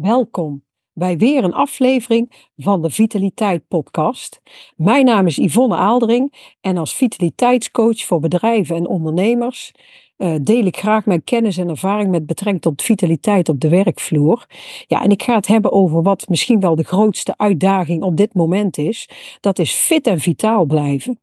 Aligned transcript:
Welkom 0.00 0.64
bij 0.92 1.16
weer 1.16 1.44
een 1.44 1.52
aflevering 1.52 2.48
van 2.56 2.82
de 2.82 2.90
Vitaliteit 2.90 3.68
Podcast. 3.68 4.40
Mijn 4.76 5.04
naam 5.04 5.26
is 5.26 5.36
Yvonne 5.36 5.76
Aaldering 5.76 6.54
en 6.60 6.76
als 6.76 6.94
vitaliteitscoach 6.94 8.04
voor 8.04 8.20
bedrijven 8.20 8.76
en 8.76 8.86
ondernemers 8.86 9.72
uh, 10.16 10.34
deel 10.42 10.64
ik 10.64 10.76
graag 10.76 11.06
mijn 11.06 11.24
kennis 11.24 11.56
en 11.56 11.68
ervaring 11.68 12.10
met 12.10 12.26
betrekking 12.26 12.62
tot 12.62 12.82
vitaliteit 12.82 13.48
op 13.48 13.60
de 13.60 13.68
werkvloer. 13.68 14.46
Ja, 14.86 15.02
en 15.02 15.10
ik 15.10 15.22
ga 15.22 15.34
het 15.34 15.46
hebben 15.46 15.72
over 15.72 16.02
wat 16.02 16.28
misschien 16.28 16.60
wel 16.60 16.74
de 16.74 16.84
grootste 16.84 17.34
uitdaging 17.36 18.02
op 18.02 18.16
dit 18.16 18.34
moment 18.34 18.78
is. 18.78 19.08
Dat 19.40 19.58
is 19.58 19.72
fit 19.72 20.06
en 20.06 20.20
vitaal 20.20 20.64
blijven. 20.64 21.20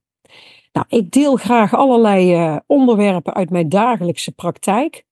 Nou, 0.71 0.85
ik 0.89 1.11
deel 1.11 1.35
graag 1.35 1.73
allerlei 1.73 2.33
uh, 2.33 2.57
onderwerpen 2.67 3.33
uit 3.33 3.49
mijn 3.49 3.69
dagelijkse 3.69 4.31
praktijk. 4.31 5.04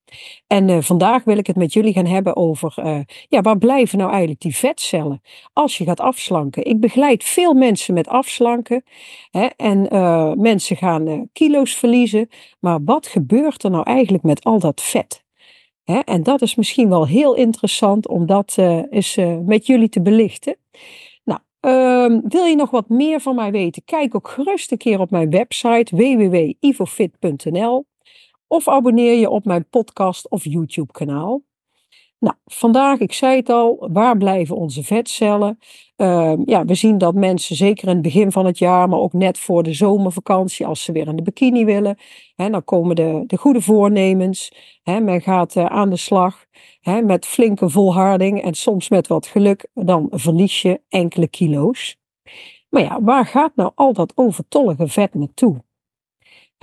En 0.47 0.67
uh, 0.67 0.81
vandaag 0.81 1.23
wil 1.23 1.37
ik 1.37 1.47
het 1.47 1.55
met 1.55 1.73
jullie 1.73 1.93
gaan 1.93 2.05
hebben 2.05 2.35
over, 2.35 2.73
uh, 2.79 2.99
ja, 3.27 3.41
waar 3.41 3.57
blijven 3.57 3.97
nou 3.97 4.09
eigenlijk 4.09 4.41
die 4.41 4.55
vetcellen 4.55 5.21
als 5.53 5.77
je 5.77 5.83
gaat 5.83 5.99
afslanken? 5.99 6.65
Ik 6.65 6.79
begeleid 6.79 7.23
veel 7.23 7.53
mensen 7.53 7.93
met 7.93 8.07
afslanken 8.07 8.83
hè, 9.31 9.45
en 9.45 9.93
uh, 9.93 10.33
mensen 10.33 10.77
gaan 10.77 11.29
kilo's 11.33 11.75
verliezen, 11.75 12.29
maar 12.59 12.79
wat 12.85 13.07
gebeurt 13.07 13.63
er 13.63 13.71
nou 13.71 13.83
eigenlijk 13.83 14.23
met 14.23 14.43
al 14.43 14.59
dat 14.59 14.81
vet? 14.81 15.21
En 16.05 16.23
dat 16.23 16.41
is 16.41 16.55
misschien 16.55 16.89
wel 16.89 17.07
heel 17.07 17.35
interessant 17.35 18.07
om 18.07 18.25
dat 18.25 18.57
eens 18.89 19.15
met 19.45 19.65
jullie 19.67 19.89
te 19.89 20.01
belichten. 20.01 20.57
Nou, 21.23 21.39
ehm, 21.59 22.19
wil 22.27 22.45
je 22.45 22.55
nog 22.55 22.69
wat 22.69 22.89
meer 22.89 23.19
van 23.19 23.35
mij 23.35 23.51
weten? 23.51 23.83
Kijk 23.85 24.15
ook 24.15 24.27
gerust 24.27 24.71
een 24.71 24.77
keer 24.77 24.99
op 24.99 25.11
mijn 25.11 25.29
website 25.29 25.95
www.ivofit.nl 25.95 27.85
of 28.53 28.67
abonneer 28.67 29.19
je 29.19 29.29
op 29.29 29.45
mijn 29.45 29.69
podcast 29.69 30.29
of 30.29 30.43
YouTube 30.43 30.91
kanaal. 30.91 31.41
Nou, 32.19 32.35
vandaag, 32.45 32.99
ik 32.99 33.13
zei 33.13 33.35
het 33.35 33.49
al, 33.49 33.87
waar 33.91 34.17
blijven 34.17 34.55
onze 34.55 34.83
vetcellen? 34.83 35.59
Uh, 35.97 36.33
ja, 36.45 36.65
we 36.65 36.75
zien 36.75 36.97
dat 36.97 37.13
mensen, 37.13 37.55
zeker 37.55 37.87
in 37.87 37.93
het 37.93 38.01
begin 38.01 38.31
van 38.31 38.45
het 38.45 38.57
jaar, 38.57 38.89
maar 38.89 38.99
ook 38.99 39.13
net 39.13 39.39
voor 39.39 39.63
de 39.63 39.73
zomervakantie, 39.73 40.65
als 40.65 40.83
ze 40.83 40.91
weer 40.91 41.07
in 41.07 41.15
de 41.15 41.21
bikini 41.21 41.65
willen, 41.65 41.97
hè, 42.35 42.49
dan 42.49 42.63
komen 42.63 42.95
de, 42.95 43.23
de 43.27 43.37
goede 43.37 43.61
voornemens. 43.61 44.51
Hè, 44.83 44.99
men 44.99 45.21
gaat 45.21 45.55
uh, 45.55 45.65
aan 45.65 45.89
de 45.89 45.97
slag 45.97 46.45
hè, 46.81 47.01
met 47.01 47.25
flinke 47.25 47.69
volharding 47.69 48.41
en 48.41 48.53
soms 48.53 48.89
met 48.89 49.07
wat 49.07 49.27
geluk, 49.27 49.67
dan 49.73 50.07
verlies 50.11 50.61
je 50.61 50.81
enkele 50.89 51.27
kilo's. 51.27 51.97
Maar 52.69 52.81
ja, 52.81 53.01
waar 53.01 53.25
gaat 53.25 53.55
nou 53.55 53.71
al 53.75 53.93
dat 53.93 54.11
overtollige 54.15 54.87
vet 54.87 55.13
naartoe? 55.13 55.63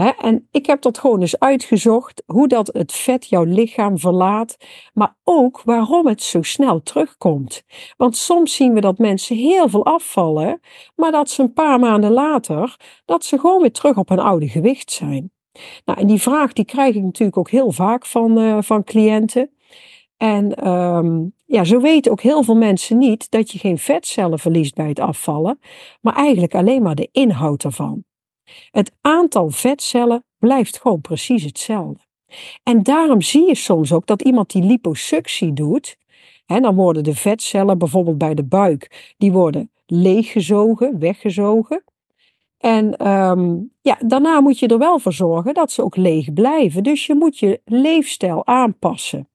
En 0.09 0.49
ik 0.51 0.67
heb 0.67 0.83
dat 0.83 0.99
gewoon 0.99 1.21
eens 1.21 1.39
uitgezocht, 1.39 2.23
hoe 2.27 2.49
dat 2.49 2.67
het 2.73 2.93
vet 2.93 3.29
jouw 3.29 3.45
lichaam 3.45 3.99
verlaat, 3.99 4.57
maar 4.93 5.17
ook 5.25 5.63
waarom 5.65 6.07
het 6.07 6.23
zo 6.23 6.43
snel 6.43 6.83
terugkomt. 6.83 7.63
Want 7.97 8.17
soms 8.17 8.55
zien 8.55 8.75
we 8.75 8.81
dat 8.81 8.99
mensen 8.99 9.37
heel 9.37 9.69
veel 9.69 9.85
afvallen, 9.85 10.61
maar 10.97 11.11
dat 11.11 11.31
ze 11.31 11.43
een 11.43 11.53
paar 11.53 11.79
maanden 11.79 12.13
later, 12.13 12.77
dat 13.05 13.25
ze 13.25 13.39
gewoon 13.39 13.61
weer 13.61 13.73
terug 13.73 13.97
op 13.97 14.09
hun 14.09 14.19
oude 14.19 14.49
gewicht 14.49 14.91
zijn. 14.91 15.33
Nou, 15.85 15.99
en 16.01 16.07
die 16.07 16.21
vraag 16.21 16.53
die 16.53 16.65
krijg 16.65 16.95
ik 16.95 17.03
natuurlijk 17.03 17.39
ook 17.39 17.51
heel 17.51 17.71
vaak 17.73 18.07
van, 18.07 18.39
uh, 18.39 18.59
van 18.61 18.85
cliënten. 18.85 19.51
En 20.17 20.69
um, 20.69 21.35
ja, 21.47 21.65
zo 21.65 21.81
weten 21.81 22.13
ook 22.13 22.21
heel 22.21 22.43
veel 22.43 22.57
mensen 22.57 22.99
niet 22.99 23.31
dat 23.31 23.51
je 23.51 23.59
geen 23.59 23.79
vetcellen 23.79 24.39
verliest 24.39 24.75
bij 24.75 24.89
het 24.89 25.01
afvallen, 25.01 25.59
maar 26.01 26.15
eigenlijk 26.15 26.55
alleen 26.55 26.83
maar 26.83 26.95
de 26.95 27.09
inhoud 27.13 27.65
ervan. 27.65 28.05
Het 28.71 28.93
aantal 29.01 29.49
vetcellen 29.49 30.25
blijft 30.39 30.81
gewoon 30.81 31.01
precies 31.01 31.45
hetzelfde. 31.45 32.09
En 32.63 32.83
daarom 32.83 33.23
zie 33.23 33.47
je 33.47 33.55
soms 33.55 33.93
ook 33.93 34.07
dat 34.07 34.23
iemand 34.23 34.51
die 34.51 34.63
liposuctie 34.63 35.53
doet, 35.53 35.97
hè, 36.47 36.61
dan 36.61 36.75
worden 36.75 37.05
de 37.05 37.15
vetcellen 37.15 37.79
bijvoorbeeld 37.79 38.19
bij 38.19 38.35
de 38.35 38.45
buik, 38.45 39.15
die 39.19 39.33
worden 39.33 39.71
leeggezogen, 39.87 40.99
weggezogen. 40.99 41.85
En 42.59 43.09
um, 43.09 43.73
ja, 43.81 43.99
daarna 44.07 44.41
moet 44.41 44.59
je 44.59 44.67
er 44.67 44.79
wel 44.79 44.99
voor 44.99 45.13
zorgen 45.13 45.55
dat 45.55 45.73
ze 45.73 45.83
ook 45.83 45.97
leeg 45.97 46.33
blijven. 46.33 46.83
Dus 46.83 47.07
je 47.07 47.15
moet 47.15 47.39
je 47.39 47.61
leefstijl 47.65 48.47
aanpassen. 48.47 49.29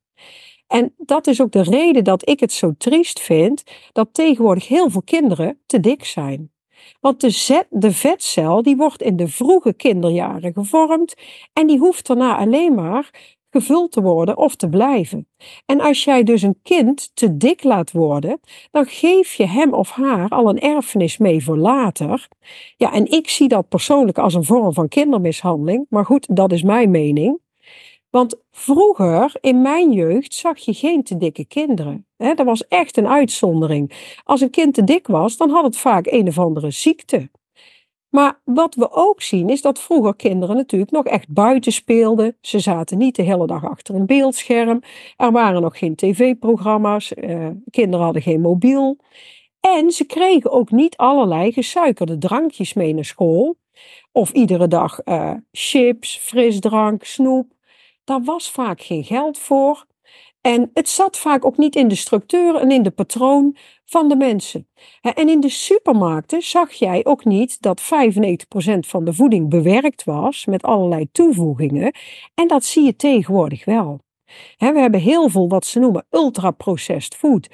En 0.68 0.94
dat 0.98 1.28
is 1.28 1.42
ook 1.42 1.52
de 1.52 1.64
reden 1.64 2.04
dat 2.04 2.30
ik 2.30 2.40
het 2.40 2.52
zo 2.52 2.74
triest 2.78 3.20
vind 3.20 3.64
dat 3.92 4.10
tegenwoordig 4.12 4.68
heel 4.68 4.90
veel 4.90 5.04
kinderen 5.04 5.60
te 5.66 5.80
dik 5.80 6.06
zijn. 6.06 6.52
Want 7.00 7.22
de, 7.22 7.66
de 7.70 7.92
vetcel 7.92 8.62
die 8.62 8.76
wordt 8.76 9.02
in 9.02 9.16
de 9.16 9.28
vroege 9.28 9.74
kinderjaren 9.74 10.54
gevormd 10.54 11.14
en 11.54 11.68
die 11.68 11.80
hoeft 11.80 12.08
daarna 12.08 12.38
alleen 12.38 12.74
maar 12.74 13.34
gevuld 13.56 13.92
te 13.92 14.02
worden 14.02 14.38
of 14.38 14.56
te 14.56 14.70
blijven. 14.70 15.28
En 15.66 15.82
als 15.82 16.04
jij 16.04 16.24
dus 16.24 16.42
een 16.42 16.60
kind 16.64 17.12
te 17.14 17.38
dik 17.38 17.64
laat 17.64 17.92
worden, 17.92 18.40
dan 18.72 18.86
geef 18.86 19.34
je 19.34 19.46
hem 19.46 19.74
of 19.74 19.92
haar 19.92 20.30
al 20.30 20.50
een 20.50 20.60
erfenis 20.60 21.18
mee 21.18 21.44
voor 21.44 21.58
later. 21.58 22.28
Ja, 22.78 22.94
en 22.94 23.12
ik 23.12 23.30
zie 23.30 23.48
dat 23.48 23.70
persoonlijk 23.70 24.18
als 24.18 24.34
een 24.34 24.44
vorm 24.44 24.74
van 24.74 24.88
kindermishandeling, 24.88 25.86
maar 25.90 26.06
goed, 26.06 26.36
dat 26.36 26.52
is 26.52 26.64
mijn 26.64 26.92
mening. 26.92 27.40
Want 28.16 28.36
vroeger, 28.52 29.36
in 29.42 29.62
mijn 29.62 29.92
jeugd, 29.92 30.34
zag 30.34 30.60
je 30.60 30.74
geen 30.74 31.04
te 31.04 31.18
dikke 31.18 31.46
kinderen. 31.46 32.08
dat 32.18 32.44
was 32.44 32.68
echt 32.68 32.98
een 32.98 33.08
uitzondering. 33.08 34.14
Als 34.24 34.42
een 34.42 34.50
kind 34.50 34.74
te 34.74 34.84
dik 34.84 35.08
was, 35.08 35.38
dan 35.38 35.50
had 35.50 35.64
het 35.64 35.78
vaak 35.78 36.06
een 36.06 36.28
of 36.28 36.40
andere 36.40 36.72
ziekte. 36.72 37.30
Maar 38.10 38.42
wat 38.44 38.76
we 38.76 38.92
ook 38.92 39.22
zien 39.22 39.50
is 39.50 39.62
dat 39.62 39.80
vroeger 39.80 40.16
kinderen 40.16 40.56
natuurlijk 40.56 40.92
nog 40.92 41.06
echt 41.06 41.30
buiten 41.30 41.72
speelden. 41.72 42.38
Ze 42.42 42.60
zaten 42.60 42.98
niet 42.98 43.16
de 43.16 43.22
hele 43.22 43.48
dag 43.48 43.66
achter 43.66 43.96
een 43.96 44.06
beeldscherm. 44.06 44.82
Er 45.18 45.32
waren 45.32 45.62
nog 45.62 45.78
geen 45.78 45.96
tv-programma's. 45.96 47.14
Eh, 47.14 47.48
kinderen 47.70 48.06
hadden 48.06 48.22
geen 48.22 48.42
mobiel. 48.42 48.98
En 49.60 49.92
ze 49.92 50.06
kregen 50.06 50.52
ook 50.52 50.72
niet 50.72 50.98
allerlei 50.98 51.52
gesuikerde 51.52 52.18
drankjes 52.18 52.74
mee 52.74 52.94
naar 52.94 53.06
school. 53.06 53.56
Of 54.12 54.32
iedere 54.32 54.68
dag 54.68 55.00
uh, 55.06 55.34
chips, 55.52 56.18
frisdrank, 56.18 57.04
snoep. 57.04 57.55
Daar 58.06 58.24
was 58.24 58.52
vaak 58.52 58.82
geen 58.82 59.04
geld 59.04 59.38
voor. 59.38 59.86
En 60.42 60.72
het 60.74 60.90
zat 60.90 61.18
vaak 61.18 61.46
ook 61.46 61.58
niet 61.58 61.76
in 61.76 61.88
de 61.88 61.96
structuur 61.96 62.56
en 62.56 62.72
in 62.72 62.84
de 62.84 62.92
patroon 62.92 63.58
van 63.86 64.08
de 64.10 64.16
mensen. 64.16 64.68
En 65.02 65.30
in 65.30 65.40
de 65.40 65.50
supermarkten 65.50 66.42
zag 66.42 66.72
jij 66.72 67.06
ook 67.06 67.26
niet 67.26 67.62
dat 67.62 67.82
95% 67.82 67.86
van 68.80 69.06
de 69.06 69.14
voeding 69.14 69.50
bewerkt 69.50 70.04
was 70.04 70.46
met 70.46 70.64
allerlei 70.64 71.12
toevoegingen. 71.12 71.92
En 72.34 72.48
dat 72.48 72.66
zie 72.66 72.84
je 72.84 72.96
tegenwoordig 72.96 73.66
wel. 73.66 74.05
We 74.58 74.80
hebben 74.80 75.00
heel 75.00 75.30
veel 75.30 75.48
wat 75.48 75.66
ze 75.66 75.80
noemen 75.80 76.06
ultra-processed 76.10 77.16
food. 77.16 77.50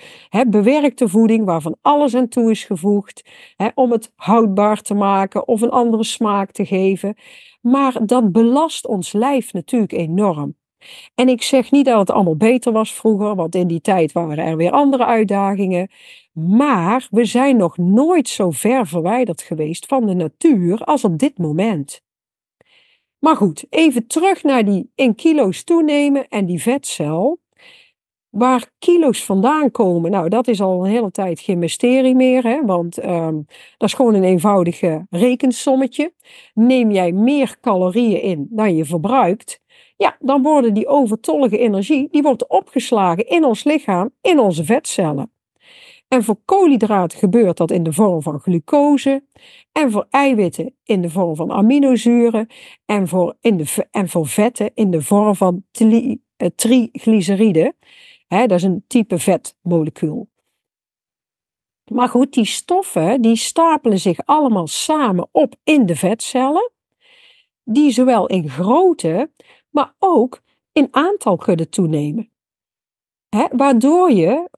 bewerkte 0.47 1.07
voeding 1.07 1.45
waarvan 1.45 1.77
alles 1.81 2.15
aan 2.15 2.27
toe 2.27 2.51
is 2.51 2.63
gevoegd 2.63 3.29
om 3.73 3.91
het 3.91 4.11
houdbaar 4.15 4.81
te 4.81 4.93
maken 4.93 5.47
of 5.47 5.61
een 5.61 5.69
andere 5.69 6.03
smaak 6.03 6.51
te 6.51 6.65
geven. 6.65 7.15
Maar 7.61 8.05
dat 8.05 8.31
belast 8.31 8.87
ons 8.87 9.11
lijf 9.11 9.53
natuurlijk 9.53 9.91
enorm. 9.91 10.55
En 11.15 11.29
ik 11.29 11.41
zeg 11.41 11.71
niet 11.71 11.85
dat 11.85 11.99
het 11.99 12.11
allemaal 12.11 12.37
beter 12.37 12.71
was 12.71 12.93
vroeger, 12.93 13.35
want 13.35 13.55
in 13.55 13.67
die 13.67 13.81
tijd 13.81 14.11
waren 14.11 14.37
er 14.37 14.57
weer 14.57 14.71
andere 14.71 15.05
uitdagingen. 15.05 15.89
Maar 16.33 17.07
we 17.09 17.25
zijn 17.25 17.57
nog 17.57 17.77
nooit 17.77 18.29
zo 18.29 18.49
ver 18.49 18.87
verwijderd 18.87 19.41
geweest 19.41 19.85
van 19.85 20.05
de 20.05 20.13
natuur 20.13 20.83
als 20.83 21.03
op 21.03 21.17
dit 21.17 21.37
moment. 21.37 22.01
Maar 23.21 23.35
goed, 23.35 23.65
even 23.69 24.07
terug 24.07 24.43
naar 24.43 24.65
die 24.65 24.91
in 24.95 25.15
kilo's 25.15 25.63
toenemen 25.63 26.27
en 26.27 26.45
die 26.45 26.61
vetcel. 26.61 27.39
Waar 28.29 28.71
kilo's 28.79 29.25
vandaan 29.25 29.71
komen, 29.71 30.11
nou 30.11 30.29
dat 30.29 30.47
is 30.47 30.61
al 30.61 30.85
een 30.85 30.91
hele 30.91 31.11
tijd 31.11 31.39
geen 31.39 31.59
mysterie 31.59 32.15
meer, 32.15 32.43
hè? 32.43 32.65
want 32.65 33.03
um, 33.05 33.45
dat 33.77 33.87
is 33.89 33.93
gewoon 33.93 34.13
een 34.13 34.23
eenvoudige 34.23 35.05
rekensommetje. 35.09 36.13
Neem 36.53 36.91
jij 36.91 37.11
meer 37.11 37.57
calorieën 37.61 38.21
in 38.21 38.47
dan 38.49 38.75
je 38.75 38.85
verbruikt, 38.85 39.61
ja, 39.97 40.17
dan 40.19 40.41
worden 40.41 40.73
die 40.73 40.87
overtollige 40.87 41.57
energie, 41.57 42.07
die 42.11 42.21
wordt 42.21 42.47
opgeslagen 42.47 43.27
in 43.27 43.43
ons 43.43 43.63
lichaam, 43.63 44.09
in 44.21 44.39
onze 44.39 44.63
vetcellen. 44.63 45.31
En 46.13 46.23
voor 46.23 46.37
koolhydraten 46.45 47.19
gebeurt 47.19 47.57
dat 47.57 47.71
in 47.71 47.83
de 47.83 47.93
vorm 47.93 48.21
van 48.21 48.39
glucose. 48.39 49.23
En 49.71 49.91
voor 49.91 50.07
eiwitten 50.09 50.75
in 50.83 51.01
de 51.01 51.09
vorm 51.09 51.35
van 51.35 51.51
aminozuren. 51.51 52.47
En 52.85 53.07
voor, 53.07 53.37
in 53.41 53.57
de, 53.57 53.87
en 53.91 54.09
voor 54.09 54.27
vetten 54.27 54.71
in 54.73 54.91
de 54.91 55.01
vorm 55.01 55.35
van 55.35 55.63
tri, 55.71 56.21
eh, 56.37 56.47
triglyceriden. 56.55 57.75
Dat 58.27 58.51
is 58.51 58.63
een 58.63 58.83
type 58.87 59.19
vetmolecuul. 59.19 60.29
Maar 61.91 62.09
goed, 62.09 62.33
die 62.33 62.45
stoffen 62.45 63.21
die 63.21 63.35
stapelen 63.35 63.99
zich 63.99 64.19
allemaal 64.25 64.67
samen 64.67 65.27
op 65.31 65.55
in 65.63 65.85
de 65.85 65.95
vetcellen, 65.95 66.71
die 67.63 67.91
zowel 67.91 68.27
in 68.27 68.49
grootte, 68.49 69.31
maar 69.69 69.95
ook 69.99 70.41
in 70.71 70.87
aantal 70.91 71.37
kunnen 71.37 71.69
toenemen. 71.69 72.31
Waardoor 73.51 74.11
je, 74.11 74.49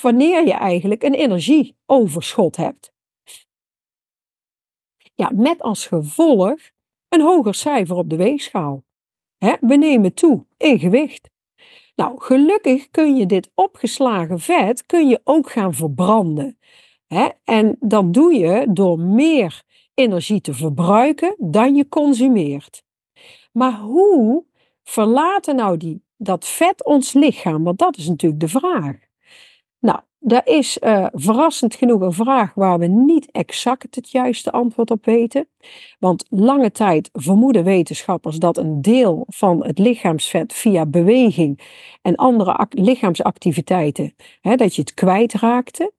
wanneer 0.00 0.46
je 0.46 0.52
eigenlijk 0.52 1.02
een 1.02 1.14
energieoverschot 1.14 2.56
hebt. 2.56 2.92
Ja, 5.14 5.30
met 5.34 5.60
als 5.62 5.86
gevolg 5.86 6.54
een 7.08 7.20
hoger 7.20 7.54
cijfer 7.54 7.96
op 7.96 8.10
de 8.10 8.16
weegschaal. 8.16 8.84
Hè, 9.36 9.54
we 9.60 9.76
nemen 9.76 10.14
toe 10.14 10.46
in 10.56 10.78
gewicht. 10.78 11.30
Nou, 11.94 12.20
gelukkig 12.20 12.90
kun 12.90 13.16
je 13.16 13.26
dit 13.26 13.50
opgeslagen 13.54 14.40
vet 14.40 14.86
kun 14.86 15.08
je 15.08 15.20
ook 15.24 15.50
gaan 15.50 15.74
verbranden. 15.74 16.58
En 17.44 17.76
dat 17.80 18.14
doe 18.14 18.34
je 18.34 18.66
door 18.70 18.98
meer 18.98 19.62
energie 19.94 20.40
te 20.40 20.54
verbruiken 20.54 21.34
dan 21.38 21.74
je 21.74 21.88
consumeert. 21.88 22.84
Maar 23.52 23.80
hoe 23.80 24.44
verlaten 24.82 25.56
nou 25.56 25.76
die, 25.76 26.02
dat 26.16 26.46
vet 26.46 26.84
ons 26.84 27.12
lichaam? 27.12 27.64
Want 27.64 27.78
dat 27.78 27.96
is 27.96 28.08
natuurlijk 28.08 28.40
de 28.40 28.48
vraag. 28.48 28.96
Nou, 29.78 30.00
dat 30.18 30.46
is 30.48 30.78
uh, 30.80 31.06
verrassend 31.12 31.74
genoeg 31.74 32.00
een 32.00 32.12
vraag 32.12 32.54
waar 32.54 32.78
we 32.78 32.86
niet 32.86 33.30
exact 33.30 33.94
het 33.94 34.10
juiste 34.10 34.52
antwoord 34.52 34.90
op 34.90 35.04
weten. 35.04 35.48
Want 35.98 36.24
lange 36.28 36.70
tijd 36.70 37.10
vermoeden 37.12 37.64
wetenschappers 37.64 38.36
dat 38.36 38.56
een 38.56 38.82
deel 38.82 39.24
van 39.28 39.66
het 39.66 39.78
lichaamsvet 39.78 40.52
via 40.52 40.86
beweging 40.86 41.60
en 42.02 42.14
andere 42.14 42.66
lichaamsactiviteiten, 42.70 44.14
hè, 44.40 44.56
dat 44.56 44.74
je 44.74 44.80
het 44.80 44.94
kwijtraakte. 44.94 45.92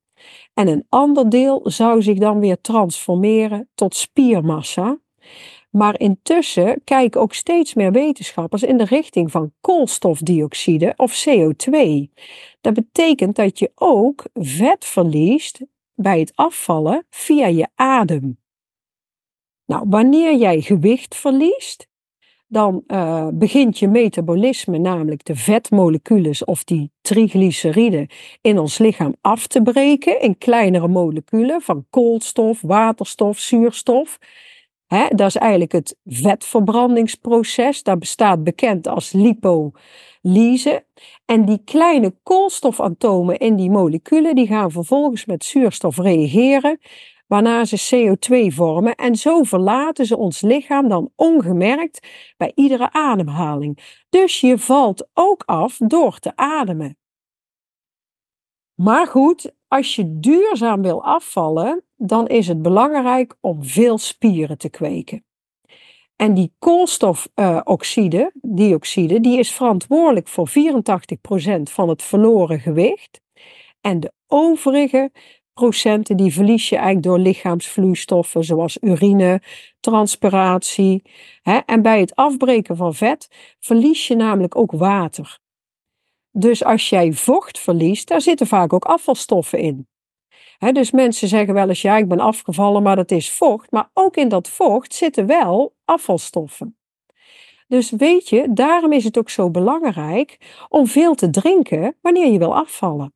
En 0.53 0.67
een 0.67 0.85
ander 0.89 1.29
deel 1.29 1.61
zou 1.63 2.01
zich 2.01 2.17
dan 2.17 2.39
weer 2.39 2.61
transformeren 2.61 3.69
tot 3.75 3.95
spiermassa. 3.95 4.97
Maar 5.77 5.99
intussen 5.99 6.81
kijken 6.83 7.21
ook 7.21 7.33
steeds 7.33 7.73
meer 7.73 7.91
wetenschappers 7.91 8.63
in 8.63 8.77
de 8.77 8.83
richting 8.83 9.31
van 9.31 9.53
koolstofdioxide 9.61 10.93
of 10.95 11.25
CO2. 11.27 11.77
Dat 12.61 12.73
betekent 12.73 13.35
dat 13.35 13.59
je 13.59 13.71
ook 13.75 14.25
vet 14.33 14.85
verliest 14.85 15.61
bij 15.93 16.19
het 16.19 16.31
afvallen 16.35 17.05
via 17.09 17.47
je 17.47 17.67
adem. 17.75 18.37
Nou, 19.65 19.85
wanneer 19.89 20.35
jij 20.35 20.61
gewicht 20.61 21.15
verliest, 21.15 21.87
dan 22.47 22.83
uh, 22.87 23.27
begint 23.33 23.79
je 23.79 23.87
metabolisme, 23.87 24.77
namelijk 24.77 25.25
de 25.25 25.35
vetmoleculen 25.35 26.35
of 26.45 26.63
die 26.63 26.91
triglyceriden 27.01 28.07
in 28.41 28.59
ons 28.59 28.77
lichaam 28.77 29.15
af 29.21 29.47
te 29.47 29.61
breken 29.61 30.21
in 30.21 30.37
kleinere 30.37 30.87
moleculen 30.87 31.61
van 31.61 31.85
koolstof, 31.89 32.61
waterstof, 32.61 33.39
zuurstof. 33.39 34.17
He, 34.87 35.07
dat 35.15 35.27
is 35.27 35.35
eigenlijk 35.35 35.71
het 35.71 35.97
vetverbrandingsproces. 36.05 37.83
Dat 37.83 37.99
bestaat 37.99 38.43
bekend 38.43 38.87
als 38.87 39.11
lipolyse. 39.11 40.85
En 41.25 41.45
die 41.45 41.61
kleine 41.63 42.15
koolstofatomen 42.23 43.37
in 43.37 43.55
die 43.55 43.69
moleculen 43.69 44.35
die 44.35 44.47
gaan 44.47 44.71
vervolgens 44.71 45.25
met 45.25 45.43
zuurstof 45.43 45.97
reageren, 45.97 46.79
waarna 47.27 47.65
ze 47.65 47.95
CO2 47.95 48.53
vormen. 48.53 48.95
En 48.95 49.15
zo 49.15 49.43
verlaten 49.43 50.05
ze 50.05 50.17
ons 50.17 50.41
lichaam 50.41 50.87
dan 50.87 51.11
ongemerkt 51.15 52.07
bij 52.37 52.51
iedere 52.55 52.91
ademhaling. 52.91 54.03
Dus 54.09 54.39
je 54.39 54.57
valt 54.57 55.07
ook 55.13 55.43
af 55.45 55.77
door 55.77 56.19
te 56.19 56.35
ademen. 56.35 56.97
Maar 58.75 59.07
goed, 59.07 59.53
als 59.67 59.95
je 59.95 60.19
duurzaam 60.19 60.81
wil 60.81 61.03
afvallen, 61.03 61.83
dan 61.95 62.27
is 62.27 62.47
het 62.47 62.61
belangrijk 62.61 63.35
om 63.41 63.63
veel 63.63 63.97
spieren 63.97 64.57
te 64.57 64.69
kweken. 64.69 65.25
En 66.15 66.33
die 66.33 66.53
koolstofoxide, 66.59 68.31
dioxide, 68.41 69.19
die 69.19 69.39
is 69.39 69.51
verantwoordelijk 69.51 70.27
voor 70.27 70.49
84% 70.49 70.51
van 71.63 71.89
het 71.89 72.03
verloren 72.03 72.59
gewicht. 72.59 73.21
En 73.81 73.99
de 73.99 74.11
overige 74.27 75.11
procenten 75.53 76.17
die 76.17 76.33
verlies 76.33 76.69
je 76.69 76.75
eigenlijk 76.75 77.05
door 77.05 77.19
lichaamsvloeistoffen 77.19 78.43
zoals 78.43 78.77
urine, 78.81 79.41
transpiratie. 79.79 81.01
En 81.65 81.81
bij 81.81 81.99
het 81.99 82.15
afbreken 82.15 82.75
van 82.77 82.93
vet 82.93 83.27
verlies 83.59 84.07
je 84.07 84.15
namelijk 84.15 84.55
ook 84.55 84.71
water. 84.71 85.39
Dus 86.39 86.63
als 86.63 86.89
jij 86.89 87.13
vocht 87.13 87.59
verliest, 87.59 88.07
daar 88.07 88.21
zitten 88.21 88.47
vaak 88.47 88.73
ook 88.73 88.85
afvalstoffen 88.85 89.59
in. 89.59 89.87
dus 90.71 90.91
mensen 90.91 91.27
zeggen 91.27 91.53
wel 91.53 91.69
eens, 91.69 91.81
ja, 91.81 91.97
ik 91.97 92.07
ben 92.07 92.19
afgevallen, 92.19 92.83
maar 92.83 92.95
dat 92.95 93.11
is 93.11 93.31
vocht. 93.31 93.71
Maar 93.71 93.89
ook 93.93 94.15
in 94.15 94.29
dat 94.29 94.49
vocht 94.49 94.93
zitten 94.93 95.25
wel 95.25 95.75
afvalstoffen. 95.85 96.77
Dus 97.67 97.89
weet 97.89 98.29
je, 98.29 98.47
daarom 98.53 98.91
is 98.91 99.03
het 99.03 99.17
ook 99.17 99.29
zo 99.29 99.51
belangrijk 99.51 100.37
om 100.69 100.87
veel 100.87 101.15
te 101.15 101.29
drinken 101.29 101.95
wanneer 102.01 102.31
je 102.31 102.37
wil 102.37 102.55
afvallen. 102.55 103.13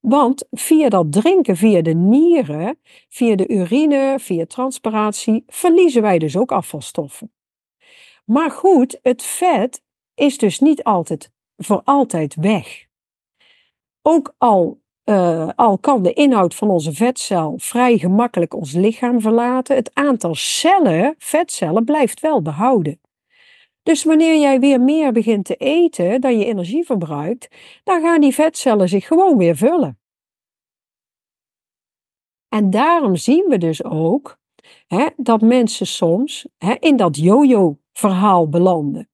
Want 0.00 0.46
via 0.50 0.88
dat 0.88 1.12
drinken, 1.12 1.56
via 1.56 1.82
de 1.82 1.94
nieren, 1.94 2.78
via 3.08 3.36
de 3.36 3.48
urine, 3.48 4.16
via 4.20 4.46
transpiratie, 4.46 5.44
verliezen 5.46 6.02
wij 6.02 6.18
dus 6.18 6.36
ook 6.36 6.52
afvalstoffen. 6.52 7.32
Maar 8.24 8.50
goed, 8.50 8.98
het 9.02 9.22
vet 9.22 9.82
is 10.14 10.38
dus 10.38 10.58
niet 10.58 10.82
altijd 10.82 11.30
voor 11.58 11.80
altijd 11.84 12.34
weg. 12.34 12.86
Ook 14.02 14.34
al, 14.38 14.80
uh, 15.04 15.48
al 15.54 15.78
kan 15.78 16.02
de 16.02 16.12
inhoud 16.12 16.54
van 16.54 16.70
onze 16.70 16.92
vetcel 16.92 17.54
vrij 17.56 17.98
gemakkelijk 17.98 18.54
ons 18.54 18.72
lichaam 18.72 19.20
verlaten, 19.20 19.76
het 19.76 19.90
aantal 19.94 20.34
cellen, 20.34 21.14
vetcellen, 21.18 21.84
blijft 21.84 22.20
wel 22.20 22.42
behouden. 22.42 23.00
Dus 23.82 24.04
wanneer 24.04 24.40
jij 24.40 24.60
weer 24.60 24.80
meer 24.80 25.12
begint 25.12 25.44
te 25.44 25.54
eten 25.56 26.20
dan 26.20 26.38
je 26.38 26.44
energie 26.44 26.84
verbruikt, 26.84 27.48
dan 27.84 28.00
gaan 28.00 28.20
die 28.20 28.34
vetcellen 28.34 28.88
zich 28.88 29.06
gewoon 29.06 29.36
weer 29.36 29.56
vullen. 29.56 29.98
En 32.48 32.70
daarom 32.70 33.16
zien 33.16 33.44
we 33.48 33.58
dus 33.58 33.84
ook 33.84 34.38
hè, 34.86 35.06
dat 35.16 35.40
mensen 35.40 35.86
soms 35.86 36.46
hè, 36.58 36.74
in 36.78 36.96
dat 36.96 37.16
yo-yo-verhaal 37.16 38.48
belanden. 38.48 39.08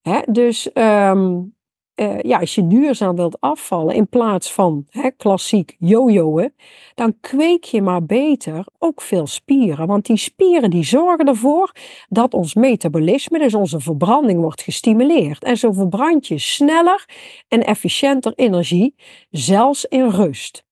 Hè, 0.00 0.20
dus 0.30 0.70
um, 0.74 1.53
uh, 1.96 2.20
ja, 2.20 2.38
als 2.38 2.54
je 2.54 2.66
duurzaam 2.66 3.16
wilt 3.16 3.40
afvallen 3.40 3.94
in 3.94 4.08
plaats 4.08 4.52
van 4.52 4.86
hè, 4.90 5.10
klassiek 5.10 5.76
jojoen, 5.78 6.54
dan 6.94 7.20
kweek 7.20 7.64
je 7.64 7.82
maar 7.82 8.04
beter 8.04 8.66
ook 8.78 9.00
veel 9.00 9.26
spieren. 9.26 9.86
Want 9.86 10.06
die 10.06 10.16
spieren 10.16 10.70
die 10.70 10.84
zorgen 10.84 11.28
ervoor 11.28 11.72
dat 12.08 12.34
ons 12.34 12.54
metabolisme, 12.54 13.38
dus 13.38 13.54
onze 13.54 13.80
verbranding, 13.80 14.40
wordt 14.40 14.62
gestimuleerd. 14.62 15.44
En 15.44 15.56
zo 15.56 15.72
verbrand 15.72 16.26
je 16.26 16.38
sneller 16.38 17.04
en 17.48 17.64
efficiënter 17.64 18.32
energie, 18.36 18.94
zelfs 19.30 19.84
in 19.84 20.08
rust. 20.08 20.64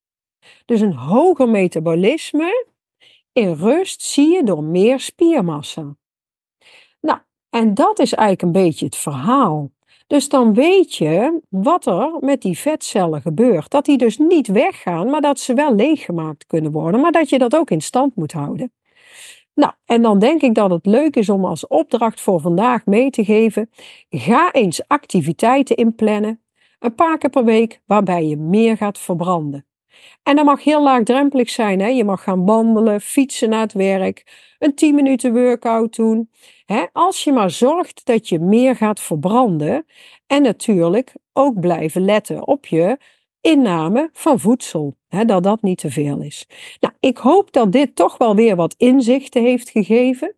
Dus 0.64 0.80
een 0.80 0.94
hoger 0.94 1.48
metabolisme 1.48 2.66
in 3.32 3.52
rust 3.52 4.02
zie 4.02 4.32
je 4.32 4.44
door 4.44 4.64
meer 4.64 5.00
spiermassa. 5.00 5.96
Nou, 7.00 7.18
en 7.50 7.74
dat 7.74 7.98
is 7.98 8.12
eigenlijk 8.12 8.42
een 8.42 8.62
beetje 8.62 8.84
het 8.84 8.96
verhaal. 8.96 9.70
Dus 10.12 10.28
dan 10.28 10.54
weet 10.54 10.94
je 10.94 11.40
wat 11.48 11.86
er 11.86 12.16
met 12.20 12.42
die 12.42 12.58
vetcellen 12.58 13.22
gebeurt. 13.22 13.70
Dat 13.70 13.84
die 13.84 13.98
dus 13.98 14.18
niet 14.18 14.46
weggaan, 14.46 15.10
maar 15.10 15.20
dat 15.20 15.40
ze 15.40 15.54
wel 15.54 15.74
leeggemaakt 15.74 16.46
kunnen 16.46 16.72
worden, 16.72 17.00
maar 17.00 17.12
dat 17.12 17.28
je 17.28 17.38
dat 17.38 17.56
ook 17.56 17.70
in 17.70 17.80
stand 17.80 18.16
moet 18.16 18.32
houden. 18.32 18.72
Nou, 19.54 19.72
en 19.84 20.02
dan 20.02 20.18
denk 20.18 20.42
ik 20.42 20.54
dat 20.54 20.70
het 20.70 20.86
leuk 20.86 21.16
is 21.16 21.28
om 21.28 21.44
als 21.44 21.66
opdracht 21.66 22.20
voor 22.20 22.40
vandaag 22.40 22.86
mee 22.86 23.10
te 23.10 23.24
geven: 23.24 23.70
ga 24.10 24.52
eens 24.52 24.88
activiteiten 24.88 25.76
inplannen, 25.76 26.40
een 26.78 26.94
paar 26.94 27.18
keer 27.18 27.30
per 27.30 27.44
week, 27.44 27.80
waarbij 27.86 28.26
je 28.26 28.36
meer 28.36 28.76
gaat 28.76 28.98
verbranden. 28.98 29.66
En 30.22 30.36
dat 30.36 30.44
mag 30.44 30.64
heel 30.64 30.82
laagdrempelig 30.82 31.50
zijn. 31.50 31.80
Hè? 31.80 31.86
Je 31.86 32.04
mag 32.04 32.22
gaan 32.22 32.44
wandelen, 32.44 33.00
fietsen 33.00 33.48
naar 33.48 33.60
het 33.60 33.72
werk, 33.72 34.26
een 34.58 34.74
10 34.74 34.94
minuten 34.94 35.32
workout 35.32 35.96
doen. 35.96 36.30
Als 36.92 37.24
je 37.24 37.32
maar 37.32 37.50
zorgt 37.50 38.00
dat 38.04 38.28
je 38.28 38.38
meer 38.38 38.76
gaat 38.76 39.00
verbranden 39.00 39.86
en 40.26 40.42
natuurlijk 40.42 41.12
ook 41.32 41.60
blijven 41.60 42.04
letten 42.04 42.46
op 42.46 42.66
je 42.66 42.98
inname 43.40 44.10
van 44.12 44.40
voedsel. 44.40 44.96
Dat 45.26 45.42
dat 45.42 45.62
niet 45.62 45.78
te 45.78 45.90
veel 45.90 46.20
is. 46.20 46.46
Nou, 46.80 46.94
ik 47.00 47.16
hoop 47.18 47.52
dat 47.52 47.72
dit 47.72 47.96
toch 47.96 48.18
wel 48.18 48.34
weer 48.34 48.56
wat 48.56 48.74
inzichten 48.78 49.42
heeft 49.42 49.70
gegeven. 49.70 50.36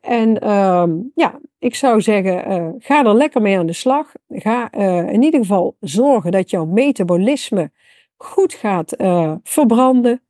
En 0.00 0.40
ehm, 0.40 0.96
ja, 1.14 1.40
ik 1.58 1.74
zou 1.74 2.00
zeggen, 2.00 2.52
uh, 2.52 2.68
ga 2.78 3.04
er 3.04 3.14
lekker 3.14 3.42
mee 3.42 3.58
aan 3.58 3.66
de 3.66 3.72
slag. 3.72 4.12
Ga 4.28 4.74
uh, 4.74 5.12
in 5.12 5.22
ieder 5.22 5.40
geval 5.40 5.76
zorgen 5.80 6.32
dat 6.32 6.50
jouw 6.50 6.64
metabolisme 6.64 7.70
goed 8.16 8.54
gaat 8.54 9.00
uh, 9.00 9.34
verbranden. 9.42 10.22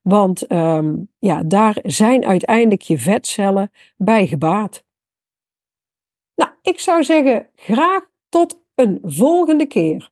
Want 0.00 0.52
um, 0.52 1.10
ja, 1.18 1.42
daar 1.42 1.78
zijn 1.82 2.24
uiteindelijk 2.24 2.82
je 2.82 2.98
vetcellen 2.98 3.70
bij 3.96 4.26
gebaat. 4.26 4.84
Nou, 6.34 6.50
ik 6.62 6.80
zou 6.80 7.04
zeggen, 7.04 7.48
graag 7.54 8.10
tot 8.28 8.60
een 8.74 8.98
volgende 9.02 9.66
keer. 9.66 10.10